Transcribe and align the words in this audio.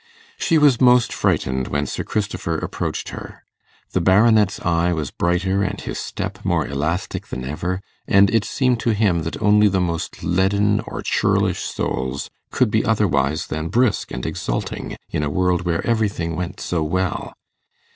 She 0.35 0.57
was 0.57 0.81
most 0.81 1.13
frightened 1.13 1.67
when 1.67 1.85
Sir 1.85 2.03
Christopher 2.03 2.57
approached 2.57 3.09
her. 3.09 3.43
The 3.91 4.01
Baronet's 4.01 4.59
eye 4.61 4.91
was 4.93 5.11
brighter 5.11 5.61
and 5.61 5.79
his 5.79 5.99
step 5.99 6.43
more 6.43 6.65
elastic 6.65 7.27
than 7.27 7.43
ever, 7.45 7.81
and 8.07 8.27
it 8.31 8.43
seemed 8.43 8.79
to 8.79 8.95
him 8.95 9.21
that 9.21 9.39
only 9.39 9.67
the 9.67 9.79
most 9.79 10.23
leaden 10.23 10.79
or 10.87 11.03
churlish 11.03 11.61
souls 11.61 12.31
could 12.49 12.71
be 12.71 12.83
otherwise 12.83 13.45
than 13.45 13.67
brisk 13.69 14.09
and 14.09 14.25
exulting 14.25 14.97
in 15.11 15.21
a 15.21 15.29
world 15.29 15.65
where 15.67 15.85
everything 15.85 16.35
went 16.35 16.59
so 16.59 16.81
well. 16.81 17.35